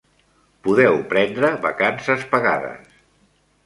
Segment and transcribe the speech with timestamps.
[0.67, 2.95] Podeu prendre vacances pagades.